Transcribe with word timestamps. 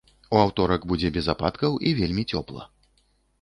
У 0.35 0.37
аўторак 0.43 0.87
будзе 0.91 1.11
без 1.17 1.29
ападкаў 1.33 1.77
і 1.91 1.93
вельмі 2.01 2.25
цёпла. 2.35 2.67